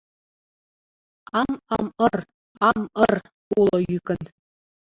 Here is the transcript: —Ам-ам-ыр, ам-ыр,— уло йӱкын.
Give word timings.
—Ам-ам-ыр, 1.41 2.17
ам-ыр,— 2.69 3.15
уло 3.59 3.77
йӱкын. 3.91 4.21